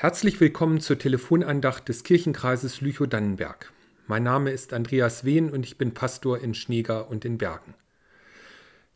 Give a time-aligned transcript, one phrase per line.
[0.00, 3.72] Herzlich willkommen zur Telefonandacht des Kirchenkreises Lüchow-Dannenberg.
[4.06, 7.74] Mein Name ist Andreas Wehn und ich bin Pastor in Schneegar und in Bergen.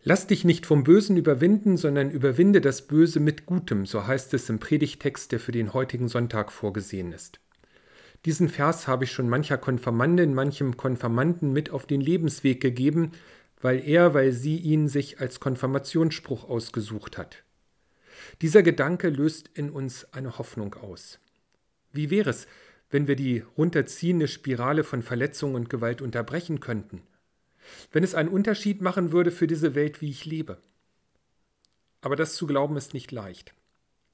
[0.05, 4.49] Lass dich nicht vom Bösen überwinden, sondern überwinde das Böse mit Gutem, so heißt es
[4.49, 7.41] im Predigtext, der für den heutigen Sonntag vorgesehen ist.
[8.25, 13.11] Diesen Vers habe ich schon mancher Konfirmandin, manchem Konfirmanden mit auf den Lebensweg gegeben,
[13.61, 17.43] weil er, weil sie ihn sich als Konfirmationsspruch ausgesucht hat.
[18.41, 21.19] Dieser Gedanke löst in uns eine Hoffnung aus.
[21.93, 22.47] Wie wäre es,
[22.91, 27.03] wenn wir die runterziehende Spirale von Verletzung und Gewalt unterbrechen könnten?
[27.91, 30.59] Wenn es einen Unterschied machen würde für diese Welt, wie ich lebe?
[32.01, 33.55] Aber das zu glauben ist nicht leicht.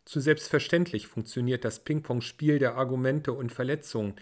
[0.04, 4.14] Zu selbstverständlich funktioniert das Ping-Pong-Spiel der Argumente und Verletzungen.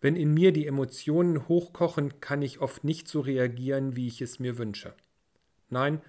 [0.00, 4.38] Wenn in mir die Emotionen hochkochen, kann ich oft nicht so reagieren, wie ich es
[4.38, 4.94] mir wünsche.
[5.70, 6.00] Nein,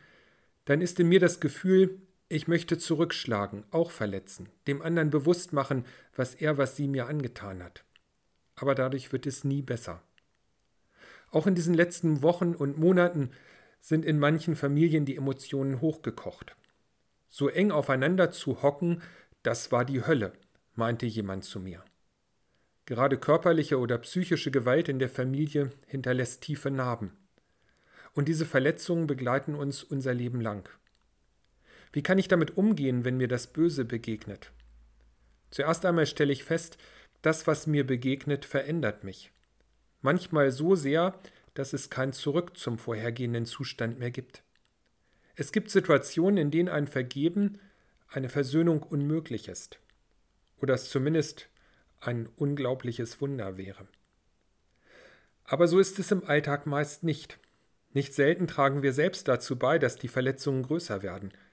[0.66, 2.00] dann ist in mir das Gefühl,
[2.30, 7.64] ich möchte zurückschlagen, auch verletzen, dem anderen bewusst machen, was er, was sie mir angetan
[7.64, 7.84] hat.
[8.56, 10.04] Aber dadurch wird es nie besser.
[11.32, 13.32] Auch in diesen letzten Wochen und Monaten
[13.82, 16.56] sind in manchen Familien die Emotionen hochgekocht.
[17.30, 19.02] So eng aufeinander zu hocken,
[19.42, 20.34] das war die Hölle,
[20.76, 21.84] meinte jemand zu mir.
[22.86, 27.12] Gerade körperliche oder psychische Gewalt in der Familie hinterlässt tiefe Narben.
[28.14, 30.70] Und diese Verletzungen begleiten uns unser Leben lang.
[31.92, 34.52] Wie kann ich damit umgehen, wenn mir das Böse begegnet?
[35.50, 36.78] Zuerst einmal stelle ich fest,
[37.22, 39.32] das, was mir begegnet, verändert mich.
[40.02, 41.20] Manchmal so sehr,
[41.56, 44.44] dass es kein Zurück zum vorhergehenden Zustand mehr gibt.
[45.36, 47.60] Es gibt Situationen, in denen ein Vergeben,
[48.08, 49.80] eine Versöhnung unmöglich ist.
[50.62, 51.50] Oder es zumindest
[52.00, 53.88] ein unglaubliches Wunder wäre.
[55.44, 57.40] Aber so ist es im Alltag meist nicht.
[57.92, 61.34] Nicht selten tragen wir selbst dazu bei, dass die Verletzungen größer werden–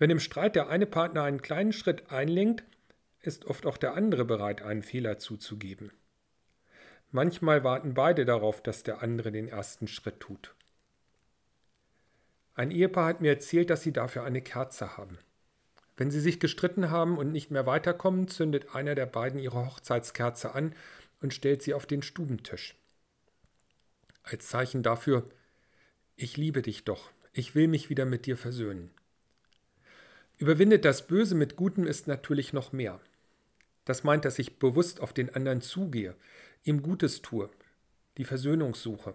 [0.00, 2.64] wenn im Streit der eine Partner einen kleinen Schritt einlenkt,
[3.20, 5.92] ist oft auch der andere bereit, einen Fehler zuzugeben.
[7.10, 10.54] Manchmal warten beide darauf, dass der andere den ersten Schritt tut.
[12.54, 15.18] Ein Ehepaar hat mir erzählt, dass sie dafür eine Kerze haben.
[15.98, 20.54] Wenn sie sich gestritten haben und nicht mehr weiterkommen, zündet einer der beiden ihre Hochzeitskerze
[20.54, 20.74] an
[21.20, 22.74] und stellt sie auf den Stubentisch.
[24.22, 25.28] Als Zeichen dafür,
[26.16, 28.90] ich liebe dich doch, ich will mich wieder mit dir versöhnen.
[30.40, 32.98] Überwindet das Böse mit Gutem ist natürlich noch mehr.
[33.84, 36.16] Das meint, dass ich bewusst auf den anderen zugehe,
[36.64, 37.50] ihm Gutes tue,
[38.16, 39.14] die Versöhnung suche.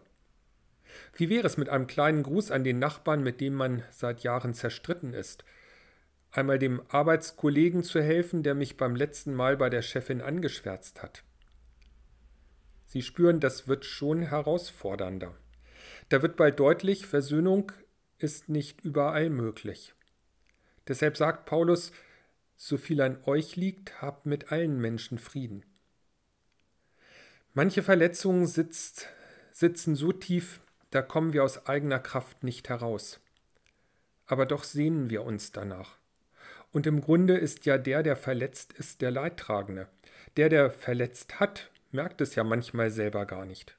[1.16, 4.54] Wie wäre es mit einem kleinen Gruß an den Nachbarn, mit dem man seit Jahren
[4.54, 5.44] zerstritten ist?
[6.30, 11.24] Einmal dem Arbeitskollegen zu helfen, der mich beim letzten Mal bei der Chefin angeschwärzt hat.
[12.86, 15.36] Sie spüren, das wird schon herausfordernder.
[16.10, 17.72] Da wird bald deutlich, Versöhnung
[18.20, 19.96] ist nicht überall möglich.
[20.88, 21.92] Deshalb sagt Paulus,
[22.58, 25.66] so viel an euch liegt, habt mit allen Menschen Frieden.
[27.54, 29.08] Manche Verletzungen sitzt,
[29.52, 30.60] sitzen so tief,
[30.92, 33.20] da kommen wir aus eigener Kraft nicht heraus.
[34.28, 35.98] Aber doch sehnen wir uns danach.
[36.72, 39.88] Und im Grunde ist ja der, der verletzt ist, der Leidtragende.
[40.36, 43.78] Der, der verletzt hat, merkt es ja manchmal selber gar nicht.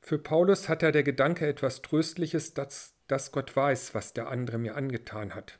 [0.00, 4.58] Für Paulus hat er der Gedanke etwas Tröstliches, dass dass Gott weiß, was der andere
[4.58, 5.58] mir angetan hat.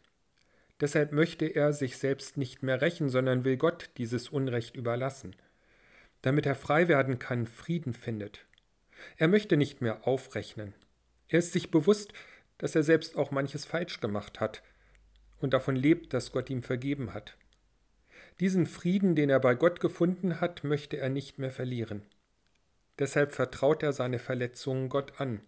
[0.80, 5.36] Deshalb möchte er sich selbst nicht mehr rächen, sondern will Gott dieses Unrecht überlassen,
[6.22, 8.46] damit er frei werden kann, Frieden findet.
[9.16, 10.74] Er möchte nicht mehr aufrechnen.
[11.28, 12.12] Er ist sich bewusst,
[12.58, 14.62] dass er selbst auch manches falsch gemacht hat
[15.38, 17.36] und davon lebt, dass Gott ihm vergeben hat.
[18.40, 22.02] Diesen Frieden, den er bei Gott gefunden hat, möchte er nicht mehr verlieren.
[22.98, 25.40] Deshalb vertraut er seine Verletzungen Gott an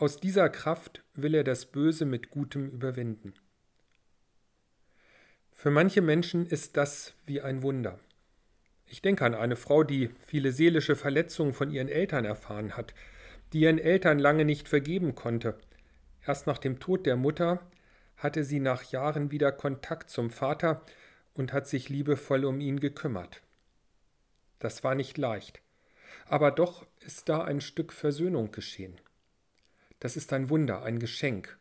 [0.00, 3.34] aus dieser Kraft will er das Böse mit Gutem überwinden.
[5.52, 8.00] Für manche Menschen ist das wie ein Wunder.
[8.86, 12.94] Ich denke an eine Frau, die viele seelische Verletzungen von ihren Eltern erfahren hat,
[13.52, 15.58] die ihren Eltern lange nicht vergeben konnte.
[16.26, 17.60] Erst nach dem Tod der Mutter
[18.16, 20.82] hatte sie nach Jahren wieder Kontakt zum Vater
[21.34, 23.42] und hat sich liebevoll um ihn gekümmert.
[24.60, 25.60] Das war nicht leicht,
[26.24, 28.98] aber doch ist da ein Stück Versöhnung geschehen.
[30.00, 31.58] Das ist ein Wunder, ein Geschenk.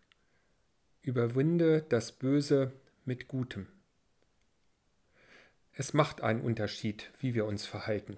[1.02, 2.72] Überwinde das Böse
[3.06, 3.68] mit Gutem.
[5.74, 8.18] Es macht einen Unterschied, wie wir uns verhalten.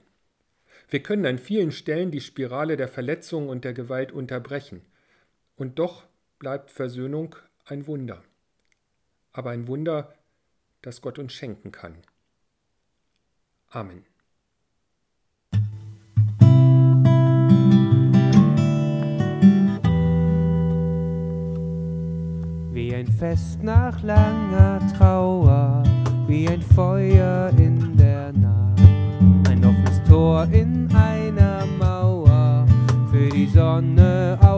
[0.90, 4.82] Wir können an vielen Stellen die Spirale der Verletzung und der Gewalt unterbrechen.
[5.56, 6.06] Und doch
[6.38, 7.36] bleibt Versöhnung
[7.66, 8.24] ein Wunder.
[9.32, 10.14] Aber ein Wunder,
[10.82, 11.98] das Gott uns schenken kann.
[13.70, 14.11] Amen.
[23.02, 25.82] ein Fest nach langer Trauer,
[26.28, 28.80] wie ein Feuer in der Nacht,
[29.50, 32.64] ein offenes Tor in einer Mauer,
[33.12, 34.51] für die Sonne auf.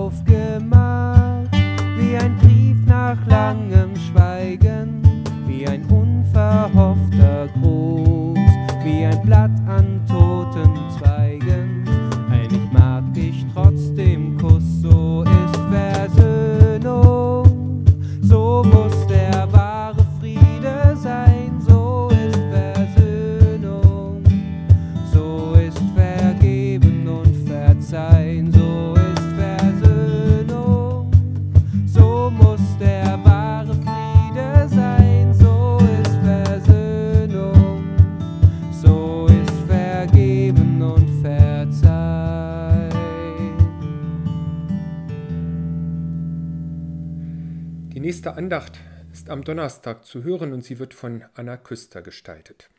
[47.93, 48.79] Die nächste Andacht
[49.11, 52.71] ist am Donnerstag zu hören und sie wird von Anna Küster gestaltet.